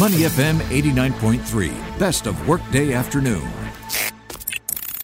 [0.00, 3.69] Money FM 89.3, best of workday afternoon.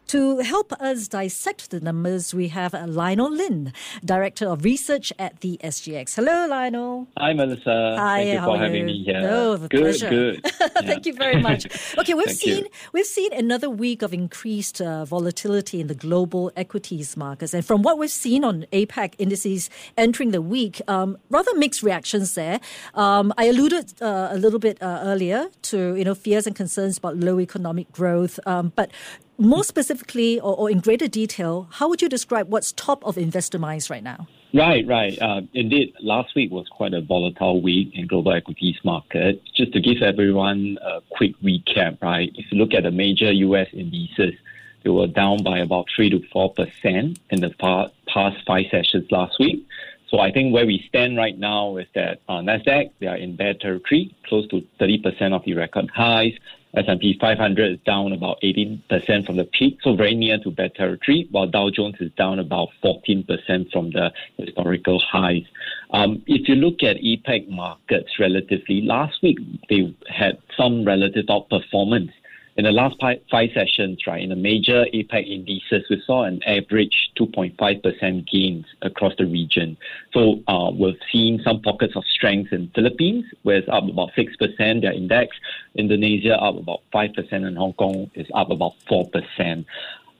[0.08, 3.72] To help us dissect the numbers, we have Lionel Lin,
[4.04, 6.14] Director of Research at the SGX.
[6.14, 7.08] Hello, Lionel.
[7.18, 7.96] Hi, Melissa.
[7.98, 8.84] Hi, Thank you for having you?
[8.86, 9.20] me here.
[9.20, 10.08] No, good, pleasure.
[10.08, 10.44] good.
[10.84, 11.66] Thank you very much.
[11.98, 12.70] Okay, we've seen you.
[12.92, 17.82] we've seen another week of increased uh, volatility in the global equities markets, and from
[17.82, 22.60] what we've seen on APAC indices entering the week, um, rather mixed reactions there.
[22.94, 26.98] Um, I alluded uh, a little bit uh, earlier to you know fears and concerns
[26.98, 28.90] about low economic growth, um, but
[29.38, 33.58] more specifically or, or in greater detail, how would you describe what's top of investor
[33.58, 34.26] minds right now?
[34.54, 35.20] Right, right.
[35.20, 39.42] Uh, indeed, last week was quite a volatile week in global equities market.
[39.54, 42.32] Just to give everyone a quick recap, right?
[42.34, 43.68] If you look at the major U.S.
[43.72, 44.34] indices,
[44.82, 49.10] they were down by about three to four percent in the pa- past five sessions
[49.10, 49.66] last week.
[50.08, 53.34] So I think where we stand right now is that uh, Nasdaq they are in
[53.34, 56.32] bear territory, close to thirty percent of the record highs.
[56.76, 61.26] S&P 500 is down about 18% from the peak, so very near to bear territory,
[61.30, 63.26] while Dow Jones is down about 14%
[63.72, 65.44] from the historical highs.
[65.90, 69.38] Um, if you look at APAC markets relatively, last week
[69.70, 72.12] they had some relative outperformance.
[72.56, 77.10] In the last five, sessions, right, in the major APAC indices, we saw an average
[77.18, 79.76] 2.5% gains across the region.
[80.14, 84.80] So uh, we've seen some pockets of strength in Philippines, where it's up about 6%,
[84.80, 85.36] their index.
[85.74, 89.66] Indonesia up about 5%, and Hong Kong is up about 4%.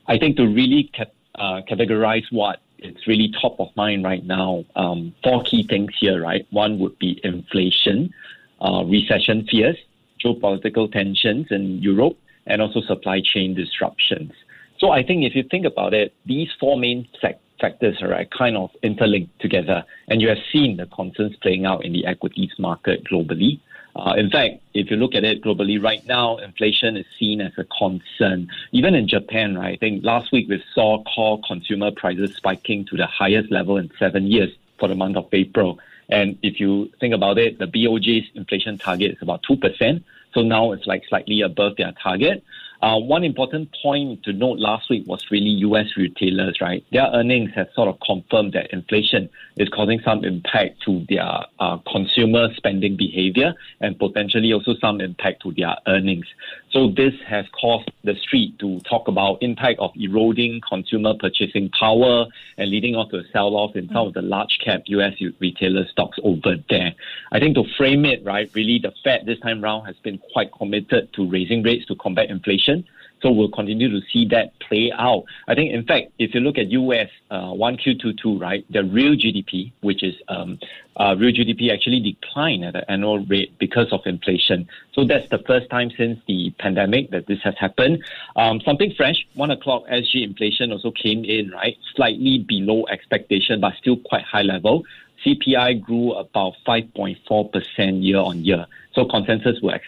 [0.07, 0.91] I think to really
[1.37, 6.21] uh, categorize what is really top of mind right now, um, four key things here,
[6.21, 6.47] right?
[6.51, 8.13] One would be inflation,
[8.61, 9.77] uh, recession fears,
[10.25, 14.33] geopolitical tensions in Europe, and also supply chain disruptions.
[14.79, 18.31] So I think if you think about it, these four main sec- factors are right,
[18.31, 22.53] kind of interlinked together, and you have seen the concerns playing out in the equities
[22.59, 23.61] market globally.
[23.97, 27.53] Uh, in fact, if you look at it globally right now, inflation is seen as
[27.57, 28.47] a concern.
[28.73, 32.97] Even in Japan, right, I think last week we saw core consumer prices spiking to
[32.97, 35.79] the highest level in seven years for the month of April.
[36.09, 40.05] And if you think about it, the BOJ's inflation target is about 2%.
[40.35, 42.45] So now it's like slightly above their target.
[42.83, 45.87] Uh, one important point to note last week was really U.S.
[45.97, 46.85] retailers, right?
[46.93, 51.79] Their earnings have sort of confirmed that inflation is causing some impact to their uh,
[51.91, 56.27] consumer spending behavior and potentially also some impact to their earnings.
[56.77, 62.27] So this has caused the street to talk about impact of eroding consumer purchasing power
[62.59, 65.15] and leading on to a sell-off in some of the large cap U.S.
[65.41, 66.93] retailer stocks over there.
[67.33, 70.53] I think to frame it, right, really the Fed this time round has been quite
[70.53, 72.85] committed to raising rates to combat inflation.
[73.23, 75.25] So we'll continue to see that play out.
[75.49, 79.73] I think, in fact, if you look at US uh, 1Q22, right, the real GDP,
[79.81, 80.59] which is um,
[80.97, 84.69] uh, real GDP actually declined at an annual rate because of inflation.
[84.93, 88.05] So that's the first time since the pandemic that this has happened.
[88.37, 93.75] Um, something fresh, one o'clock SG inflation also came in, right, slightly below expectation, but
[93.77, 94.85] still quite high level.
[95.25, 98.67] CPI grew about 5.4% year on year.
[98.93, 99.79] So consensus were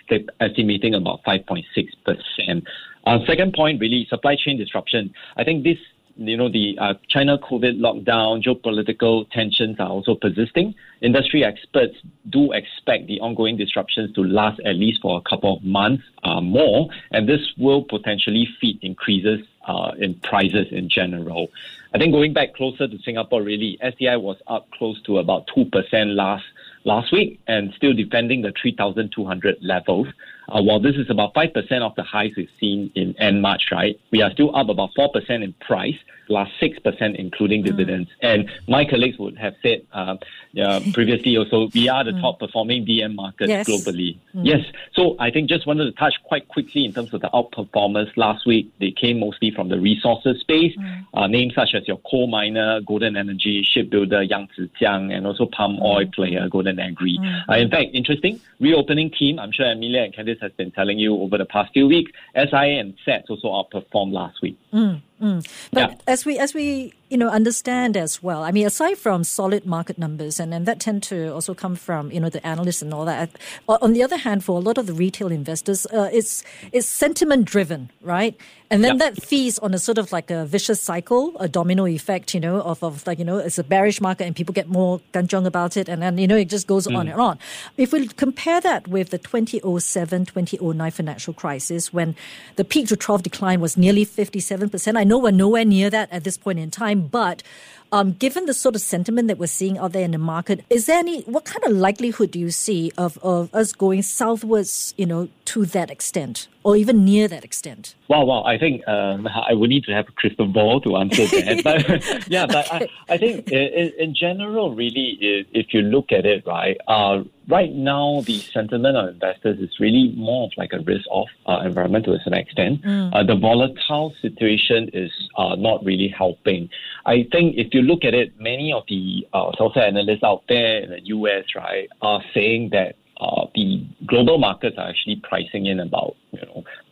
[0.41, 2.63] estimating about 5.6%.
[3.09, 5.15] Uh, second point, really, supply chain disruption.
[5.39, 5.79] I think this,
[6.17, 10.75] you know, the uh, China COVID lockdown, geopolitical tensions are also persisting.
[11.01, 11.95] Industry experts
[12.29, 16.43] do expect the ongoing disruptions to last at least for a couple of months uh,
[16.43, 21.49] more, and this will potentially feed increases uh, in prices in general.
[21.95, 25.71] I think going back closer to Singapore, really, STI was up close to about 2%
[26.15, 26.45] last
[26.85, 30.09] last week and still defending the 3,200 levels.
[30.49, 33.99] Uh, while this is about 5% of the highs we've seen in end March, right?
[34.11, 35.97] We are still up about 4% in price,
[36.29, 38.09] last 6% including dividends.
[38.23, 40.17] And my colleagues would have said uh,
[40.61, 43.67] uh, previously also, we are the top performing DM market Yes.
[43.69, 44.19] globally.
[44.35, 44.65] Yes.
[44.95, 48.47] So I think just wanted to touch quite quickly in terms of the outperformers last
[48.47, 48.73] week.
[48.81, 50.75] They came mostly from the resources space,
[51.15, 55.79] uh, names such as your coal miner, Golden Energy, shipbuilder Yang Zijiang, and also palm
[55.83, 57.19] oil player Golden Agri.
[57.49, 59.39] Uh, in fact, interesting reopening team.
[59.39, 62.13] I'm sure Amelia and Candice has been telling you over the past few weeks.
[62.35, 64.59] SIA and SATS also outperformed last week.
[64.71, 64.97] Hmm.
[65.21, 65.95] But Yeah.
[66.07, 69.99] as we as we you know understand as well, I mean, aside from solid market
[69.99, 73.05] numbers, and, and that tend to also come from you know the analysts and all
[73.07, 73.31] that.
[73.69, 77.45] On the other hand, for a lot of the retail investors, uh, it's it's sentiment
[77.47, 78.35] driven, right?
[78.71, 79.11] And then Yeah.
[79.11, 82.61] that feeds on a sort of like a vicious cycle, a domino effect, you know,
[82.61, 85.75] of, of like, you know, it's a bearish market and people get more ganjong about
[85.79, 85.89] it.
[85.89, 87.39] And then, you know, it just goes on and on.
[87.79, 92.15] If we compare that with the 2007, 2009 financial crisis, when
[92.57, 96.23] the peak to trough decline was nearly 57%, I know we're nowhere near that at
[96.25, 97.43] this point in time, but
[97.91, 100.85] Um, given the sort of sentiment that we're seeing out there in the market, is
[100.85, 105.07] there any, what kind of likelihood do you see of, of us going southwards, you
[105.07, 107.95] know, to that extent or even near that extent?
[108.09, 111.25] Well, well, I think um, I would need to have a crystal ball to answer
[111.27, 111.63] that.
[111.65, 112.91] but yeah, but okay.
[113.09, 115.17] I, I think in, in, general, really,
[115.55, 120.13] if you look at it, right, uh, right now the sentiment of investors is really
[120.15, 122.83] more of like a risk-off uh, environment to a certain extent.
[122.83, 123.15] Mm.
[123.15, 126.69] Uh, the volatile situation is uh, not really helping.
[127.07, 130.83] I think if you look at it, many of the uh, social analysts out there
[130.83, 135.81] in the US, right, are saying that uh, the global markets are actually pricing in
[135.81, 136.15] about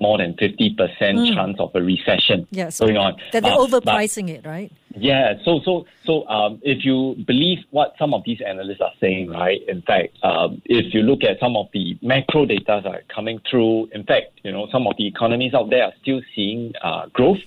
[0.01, 1.35] more than fifty percent mm.
[1.35, 2.79] chance of a recession yes.
[2.79, 3.17] going on.
[3.33, 4.73] That they're uh, overpricing but, it, right?
[4.97, 5.35] Yeah.
[5.45, 9.61] So so so um, if you believe what some of these analysts are saying, right?
[9.69, 13.41] In fact, um, if you look at some of the macro data that are coming
[13.51, 17.07] through, in fact, you know some of the economies out there are still seeing uh,
[17.13, 17.41] growth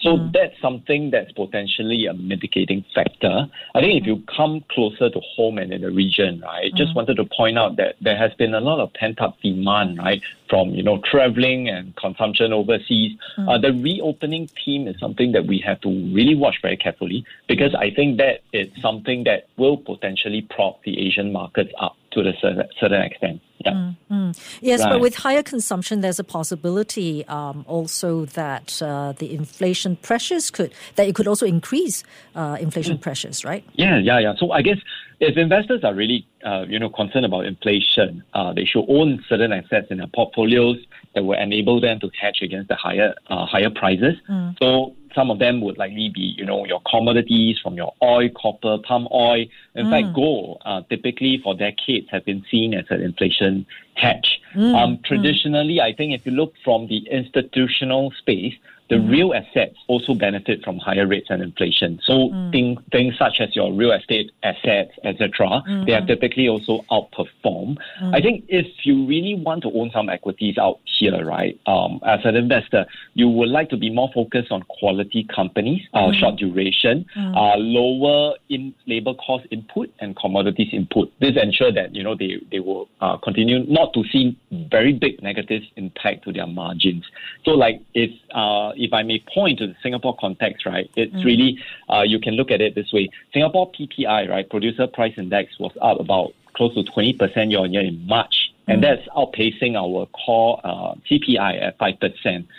[0.00, 0.32] so mm.
[0.32, 3.46] that's something that's potentially a mitigating factor.
[3.74, 6.76] I think if you come closer to home and in the region, right, mm.
[6.76, 9.98] just wanted to point out that there has been a lot of pent up demand,
[9.98, 13.16] right, from you know traveling and consumption overseas.
[13.38, 13.48] Mm.
[13.48, 17.74] Uh, the reopening theme is something that we have to really watch very carefully because
[17.74, 22.32] I think that it's something that will potentially prop the Asian markets up to a
[22.80, 23.42] certain, extent.
[23.58, 23.72] Yeah.
[23.72, 24.58] Mm, mm.
[24.60, 24.90] Yes, right.
[24.90, 30.72] but with higher consumption, there's a possibility um, also that uh, the inflation pressures could
[30.96, 32.04] that it could also increase
[32.34, 33.00] uh, inflation mm.
[33.00, 33.64] pressures, right?
[33.74, 34.34] Yeah, yeah, yeah.
[34.38, 34.78] So I guess
[35.20, 39.52] if investors are really uh, you know concerned about inflation, uh, they should own certain
[39.52, 40.78] assets in their portfolios
[41.14, 44.14] that will enable them to hedge against the higher uh, higher prices.
[44.28, 44.56] Mm.
[44.58, 48.78] So some of them would likely be, you know, your commodities from your oil, copper,
[48.86, 49.44] palm oil.
[49.74, 49.90] In mm.
[49.90, 54.40] fact, gold, uh, typically for decades, have been seen as an inflation hedge.
[54.54, 54.74] Mm.
[54.74, 55.82] Um, traditionally, mm.
[55.82, 58.54] I think if you look from the institutional space,
[58.88, 59.10] the mm.
[59.10, 62.00] real assets also benefit from higher rates and inflation.
[62.04, 62.52] So mm.
[62.52, 65.86] things, things such as your real estate assets, etc., mm.
[65.86, 67.76] they are typically also outperform.
[68.00, 72.20] I think if you really want to own some equities out here, right, um, as
[72.24, 77.06] an investor, you would like to be more focused on quality companies, uh, short duration,
[77.16, 81.12] uh, lower in labor cost input and commodities input.
[81.20, 84.38] This ensure that you know they they will uh, continue not to see
[84.70, 87.04] very big negative impact to their margins.
[87.44, 91.24] So like if uh, if I may point to the Singapore context, right, it's mm.
[91.24, 91.58] really,
[91.88, 93.10] uh, you can look at it this way.
[93.32, 97.82] Singapore PPI, right, Producer Price Index was up about close to 20% year on year
[97.82, 98.52] in March.
[98.68, 98.86] And mm.
[98.86, 102.00] that's outpacing our core uh, CPI at 5%.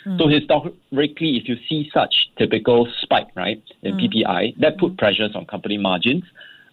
[0.05, 0.17] Mm.
[0.17, 4.25] So historically, if you see such typical spike, right, in mm.
[4.25, 6.23] PPI, that put pressures on company margins.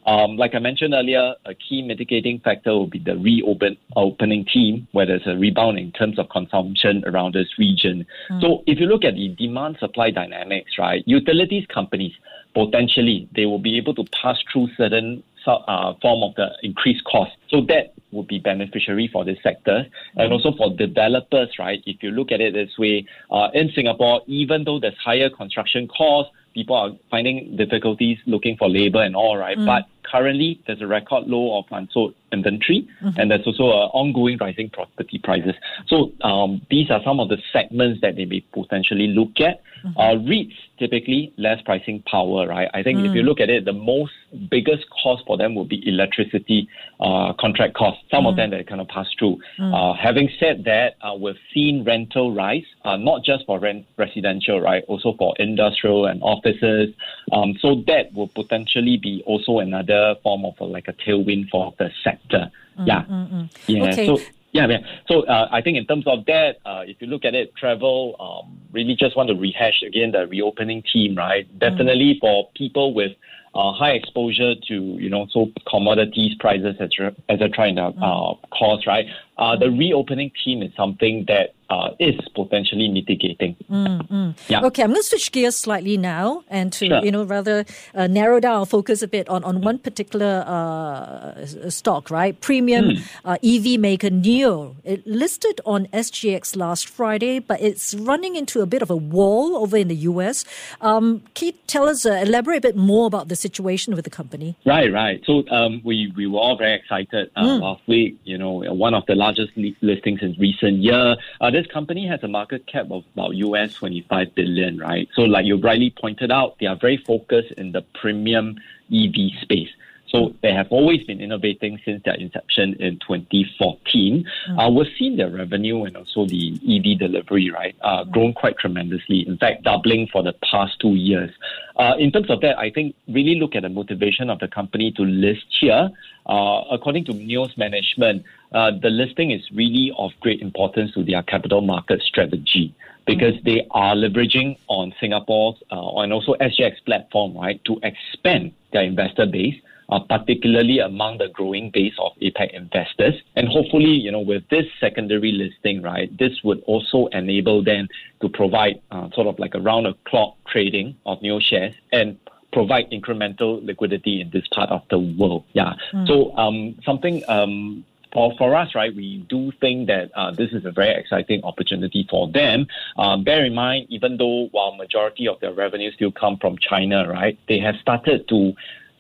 [0.07, 4.87] Um, like I mentioned earlier, a key mitigating factor will be the reopen opening theme,
[4.93, 8.07] where there's a rebound in terms of consumption around this region.
[8.31, 8.41] Mm.
[8.41, 12.13] So if you look at the demand supply dynamics, right, utilities companies
[12.55, 17.33] potentially they will be able to pass through certain uh, form of the increased cost.
[17.55, 19.87] So that would be beneficiary for this sector
[20.17, 21.81] and also for developers, right?
[21.87, 25.87] If you look at it this way, uh, in Singapore, even though there's higher construction
[25.87, 29.59] costs, people are finding difficulties looking for labor and all, right?
[29.59, 29.67] Mm.
[29.67, 33.21] But currently, there's a record low of unsold inventory, mm-hmm.
[33.21, 35.55] and there's also an ongoing rising property prices.
[35.89, 39.63] So um, these are some of the segments that they may potentially look at.
[39.85, 39.99] Mm-hmm.
[39.99, 42.69] Uh, REITs typically less pricing power, right?
[42.73, 43.09] I think mm.
[43.09, 43.27] if you mm.
[43.27, 44.13] look at it, the most
[44.51, 46.69] biggest cost for them will be electricity
[47.01, 48.03] uh, contract costs.
[48.11, 48.31] Some mm.
[48.31, 49.37] of them that kind of pass through.
[49.61, 49.73] Mm.
[49.75, 54.63] Uh, having said that, uh, we've seen rental rise, uh, not just for rent residential,
[54.63, 54.83] right?
[54.89, 56.95] Also for industrial and offices.
[57.33, 61.75] Um, so that will potentially be also another form of a, like a tailwind for
[61.79, 62.51] the sector.
[62.79, 63.51] Mm, yeah, mm, mm.
[63.67, 63.83] yeah.
[63.93, 64.07] Okay.
[64.07, 64.19] So
[64.53, 64.79] yeah, yeah.
[65.07, 68.17] So uh, I think in terms of that, uh, if you look at it, travel,
[68.21, 71.47] um, really just want to rehash again the reopening team, right?
[71.47, 71.59] Mm.
[71.59, 73.13] Definitely for people with
[73.55, 77.97] uh, high exposure to, you know, so commodities prices, etc., etc., in the mm.
[77.99, 79.07] uh, cost, right?
[79.39, 83.57] Uh, the reopening theme is something that uh, is potentially mitigating.
[83.71, 84.35] Mm, mm.
[84.49, 84.65] Yeah.
[84.67, 87.05] Okay, I'm going to switch gears slightly now and to sure.
[87.05, 87.65] you know rather
[87.95, 92.41] uh, narrow down our focus a bit on on one particular uh, stock, right?
[92.41, 93.03] Premium mm.
[93.25, 94.77] Uh, EV maker NIO.
[94.85, 99.57] It listed on SGX last Friday, but it's running into a bit of a wall
[99.57, 100.45] over in the US.
[100.81, 104.11] Um, can you tell us, uh, elaborate a bit more about the situation with the
[104.11, 104.57] company?
[104.65, 105.21] Right, right.
[105.27, 107.61] So um, we we were all very excited uh, mm.
[107.61, 108.19] last week.
[108.25, 108.53] You know,
[108.87, 111.17] one of the largest listings in recent year.
[111.41, 115.09] Uh, this company has a market cap of about US 25 billion, right?
[115.15, 118.57] So like you rightly pointed out, they are very focused in the premium
[118.93, 119.71] EV space.
[120.15, 124.25] So they have always been innovating since their inception in 2014.
[124.49, 124.59] Mm.
[124.59, 129.27] Uh, we've seen their revenue and also the EV delivery, right, uh, grown quite tremendously.
[129.27, 131.33] In fact, doubling for the past two years.
[131.75, 134.93] Uh, in terms of that, I think really look at the motivation of the company
[134.93, 135.91] to list here.
[136.27, 141.25] Uh, according to NIO's management, uh, the listing is really of great importance to their
[141.25, 142.73] capital market strategy
[143.05, 143.45] because mm.
[143.45, 149.27] they are leveraging on Singapore's uh, and also SGX platform, right, to expand their investor
[149.27, 149.57] base
[149.89, 153.15] uh, particularly among the growing base of APAC investors.
[153.37, 157.89] And hopefully, you know, with this secondary listing, right, this would also enable them
[158.21, 162.19] to provide uh, sort of like a round the clock trading of new shares and
[162.53, 165.45] provide incremental liquidity in this part of the world.
[165.53, 165.75] Yeah.
[165.93, 166.07] Mm.
[166.07, 170.65] So um, something um, for, for us, right, we do think that uh, this is
[170.65, 172.67] a very exciting opportunity for them.
[172.97, 177.09] Um, bear in mind, even though while majority of their revenue still come from China,
[177.09, 178.53] right, they have started to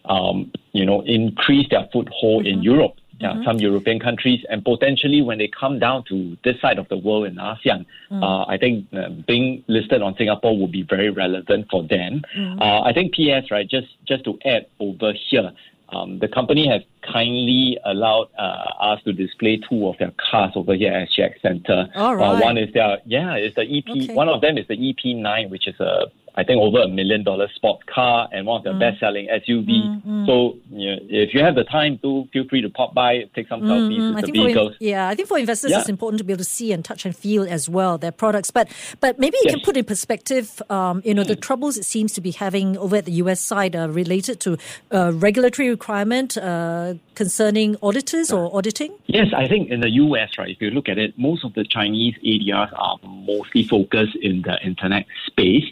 [0.06, 2.58] um, you know, increase their foothold mm-hmm.
[2.58, 2.94] in Europe.
[3.20, 3.44] Yeah, mm-hmm.
[3.44, 7.26] some European countries, and potentially when they come down to this side of the world
[7.26, 8.20] in ASEAN, mm.
[8.20, 12.22] uh, I think uh, being listed on Singapore would be very relevant for them.
[12.36, 12.60] Mm.
[12.60, 15.52] Uh, I think PS, right, just just to add over here,
[15.90, 20.74] um, the company has kindly allowed uh, us to display two of their cars over
[20.74, 21.88] here at SGX Center.
[21.94, 22.36] All right.
[22.36, 23.88] Uh, one is their yeah, it's the EP.
[23.88, 24.12] Okay.
[24.12, 26.06] One of them is the EP9, which is a
[26.36, 28.80] I think over a million dollar sport car and one of the mm.
[28.80, 29.68] best selling SUV.
[29.68, 30.26] Mm, mm.
[30.26, 33.48] So you know, if you have the time, do feel free to pop by, take
[33.48, 34.72] some selfies mm, with I the vehicles.
[34.80, 35.80] In, yeah, I think for investors, yeah.
[35.80, 38.50] it's important to be able to see and touch and feel as well their products.
[38.50, 38.68] But
[39.00, 39.54] but maybe you yes.
[39.54, 41.40] can put in perspective, um, you know, the mm.
[41.40, 44.58] troubles it seems to be having over at the US side uh, related to
[44.92, 48.92] uh, regulatory requirement uh, concerning auditors or auditing.
[49.06, 51.64] Yes, I think in the US, right, if you look at it, most of the
[51.64, 55.64] Chinese ADRs are mostly focused in the internet space.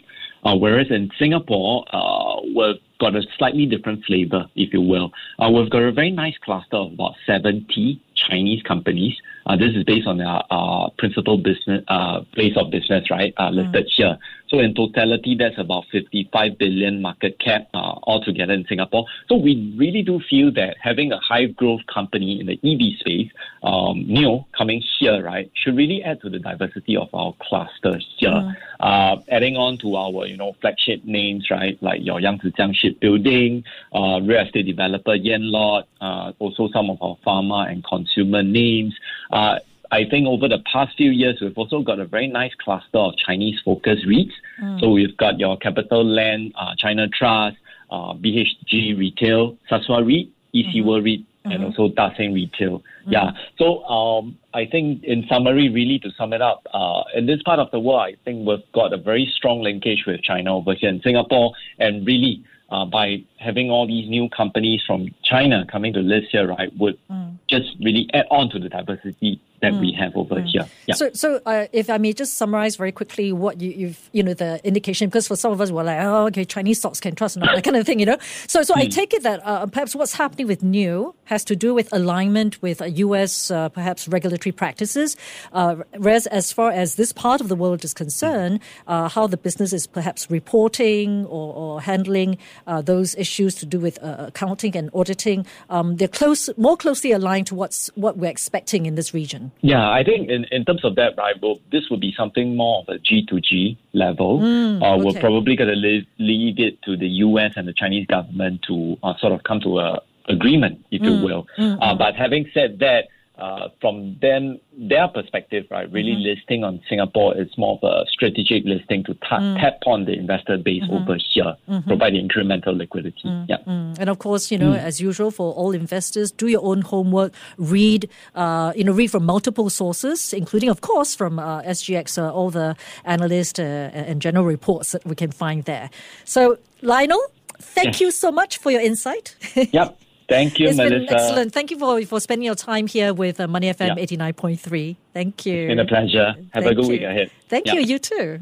[0.43, 5.11] Uh, whereas in Singapore, uh, we've got a slightly different flavor, if you will.
[5.39, 9.15] Uh, we've got a very nice cluster of about 70 Chinese companies.
[9.45, 13.33] Uh, this is based on our, principal business uh, place of business, right?
[13.37, 13.91] Uh, listed mm.
[13.91, 14.17] here.
[14.53, 19.07] So in totality, that's about 55 billion market cap uh, altogether in Singapore.
[19.27, 23.31] So we really do feel that having a high growth company in the EV space,
[23.63, 28.29] um, NIO coming here, right, should really add to the diversity of our cluster here.
[28.29, 28.55] Mm.
[28.79, 34.21] Uh, adding on to our, you know, flagship names, right, like your Yangzijiang Shipbuilding, uh,
[34.21, 38.93] real estate developer Yanlord, uh, also some of our pharma and consumer names.
[39.31, 39.57] Uh,
[39.93, 43.13] I think over the past few years, we've also got a very nice cluster of
[43.15, 44.31] Chinese focused REITs.
[44.59, 44.79] Mm.
[44.79, 47.57] So we've got your CapitaLand, uh, China Trust,
[47.91, 50.87] uh, BHG Retail, Sasseur REIT, EC mm-hmm.
[50.87, 51.51] World REIT, mm-hmm.
[51.51, 52.79] and also Dasin Retail.
[52.79, 53.11] Mm-hmm.
[53.11, 53.31] Yeah.
[53.59, 57.59] So um, I think in summary, really to sum it up, uh, in this part
[57.59, 60.89] of the world, I think we've got a very strong linkage with China over here
[60.89, 65.99] in Singapore, and really uh, by having all these new companies from China coming to
[65.99, 67.37] list here, right, would mm.
[67.47, 69.79] just really add on to the diversity that mm.
[69.79, 70.45] we have over mm.
[70.45, 70.67] here.
[70.87, 70.95] Yeah.
[70.95, 74.33] So, so uh, if I may just summarize very quickly what you, have you know,
[74.33, 77.37] the indication, because for some of us we're like, oh, okay, Chinese stocks can trust,
[77.37, 78.17] and that kind of thing, you know.
[78.47, 78.93] So, so I mm.
[78.93, 82.81] take it that uh, perhaps what's happening with new has to do with alignment with
[82.85, 83.49] U.S.
[83.49, 85.15] Uh, perhaps regulatory practices,
[85.53, 89.37] uh, whereas as far as this part of the world is concerned, uh, how the
[89.37, 94.75] business is perhaps reporting or, or handling uh, those issues to do with uh, accounting
[94.75, 99.13] and auditing, um, they're close, more closely aligned to what's what we're expecting in this
[99.13, 99.52] region.
[99.61, 102.81] Yeah, I think in, in terms of that, right, well, this would be something more
[102.81, 104.39] of a G2G level.
[104.39, 105.03] Mm, uh, okay.
[105.03, 105.75] We're probably going to
[106.19, 107.53] leave, it to the U.S.
[107.55, 111.25] and the Chinese government to uh, sort of come to a agreement, if mm, you
[111.25, 111.47] will.
[111.57, 111.97] Mm, uh, mm.
[111.97, 116.39] but having said that, uh, from them their perspective, right, really mm-hmm.
[116.39, 119.59] listing on Singapore is more of a strategic listing to ta- mm.
[119.59, 120.93] tap on the investor base mm-hmm.
[120.93, 121.87] over here, mm-hmm.
[121.87, 123.21] provide incremental liquidity.
[123.25, 123.57] Mm, yeah.
[123.67, 123.97] Mm.
[123.99, 124.77] And of course, you know, mm.
[124.77, 129.25] as usual for all investors, do your own homework, read, uh, you know, read from
[129.25, 134.45] multiple sources, including, of course, from uh, SGX, uh, all the analyst uh, and general
[134.45, 135.89] reports that we can find there.
[136.23, 137.21] So, Lionel,
[137.59, 139.35] thank you so much for your insight.
[139.55, 139.99] yep.
[140.27, 140.95] Thank you, it's Melissa.
[140.95, 141.53] Been excellent.
[141.53, 144.29] Thank you for, for spending your time here with uh, Money FM yeah.
[144.31, 144.95] 89.3.
[145.13, 145.55] Thank you.
[145.55, 146.33] It's been a pleasure.
[146.53, 146.91] Have Thank a good you.
[146.91, 147.31] week ahead.
[147.49, 147.73] Thank yeah.
[147.73, 147.81] you.
[147.81, 148.39] You too.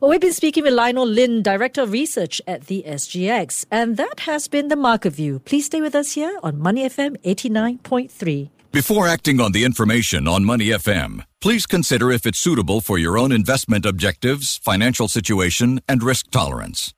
[0.00, 3.64] Well, we've been speaking with Lionel Lin, Director of Research at the SGX.
[3.70, 5.38] And that has been the Market View.
[5.40, 8.50] Please stay with us here on Money FM 89.3.
[8.72, 13.18] Before acting on the information on Money FM, please consider if it's suitable for your
[13.18, 16.94] own investment objectives, financial situation, and risk tolerance.